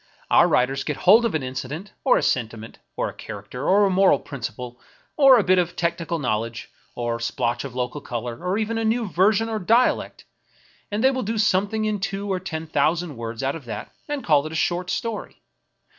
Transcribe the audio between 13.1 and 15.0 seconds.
words out of that and call it a short